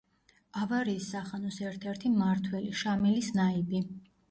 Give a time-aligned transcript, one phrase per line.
[0.61, 3.87] ავარიის სახანოს ერთ-ერთი მმართველი, შამილის ნაიბი.